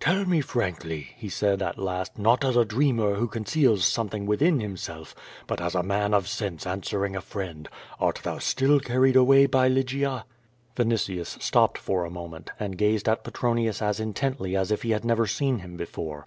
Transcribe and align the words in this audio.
"Tell 0.00 0.24
me 0.24 0.40
frankly," 0.40 1.08
he 1.16 1.28
said, 1.28 1.60
at 1.60 1.76
last, 1.78 2.16
"not 2.18 2.46
as 2.46 2.56
a 2.56 2.64
dreamer 2.64 3.16
who 3.16 3.28
conceals 3.28 3.84
something 3.84 4.24
within 4.24 4.58
himself, 4.58 5.14
but 5.46 5.60
as 5.60 5.74
a 5.74 5.82
man 5.82 6.14
of 6.14 6.26
sense 6.28 6.66
answering 6.66 7.14
a 7.14 7.20
friend. 7.20 7.68
Art 8.00 8.20
thou 8.22 8.38
still 8.38 8.80
carried 8.80 9.16
away 9.16 9.44
by 9.44 9.68
Lygia?" 9.68 10.24
Vinitius 10.76 11.36
stopped 11.42 11.76
for 11.76 12.06
a 12.06 12.10
moment, 12.10 12.52
and 12.58 12.78
gazed 12.78 13.06
at 13.06 13.22
Petronius 13.22 13.82
as 13.82 14.00
intently 14.00 14.56
as 14.56 14.70
if 14.70 14.80
he 14.82 14.92
had 14.92 15.04
never 15.04 15.26
seen 15.26 15.58
him 15.58 15.76
before. 15.76 16.24